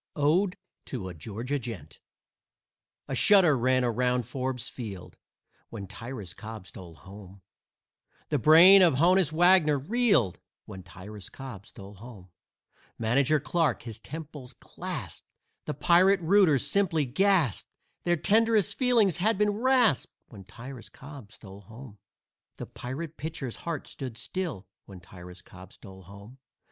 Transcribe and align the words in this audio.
ODE 0.15 0.57
TO 0.83 1.09
A 1.09 1.13
GEORGIA 1.13 1.59
GENT 1.59 1.99
A 3.07 3.13
shudder 3.13 3.55
ran 3.55 3.83
around 3.83 4.25
Forbes 4.25 4.67
Field 4.67 5.15
When 5.69 5.85
Tyrus 5.85 6.33
Cobb 6.33 6.65
stole 6.65 6.95
home. 6.95 7.43
The 8.29 8.39
brain 8.39 8.81
of 8.81 8.95
Honus 8.95 9.31
Wagner 9.31 9.77
reeled 9.77 10.39
When 10.65 10.81
Tyrus 10.81 11.29
Cobb 11.29 11.67
stole 11.67 11.93
home. 11.93 12.31
Manager 12.97 13.39
Clarke 13.39 13.83
his 13.83 13.99
temples 13.99 14.53
clasped, 14.53 15.27
The 15.65 15.75
Pirate 15.75 16.21
rooters 16.21 16.65
simply 16.65 17.05
gasped 17.05 17.69
Their 18.03 18.17
tenderest 18.17 18.75
feelings 18.75 19.17
had 19.17 19.37
been 19.37 19.51
rasped 19.51 20.13
When 20.29 20.45
Tyrus 20.45 20.89
Cobb 20.89 21.31
stole 21.31 21.61
home. 21.61 21.99
The 22.57 22.65
Pirate 22.65 23.17
pitcher's 23.17 23.57
heart 23.57 23.85
stood 23.85 24.17
still 24.17 24.65
When 24.87 24.99
Tyrus 24.99 25.43
Cobb 25.43 25.71
stole 25.73 26.01
home. 26.01 26.39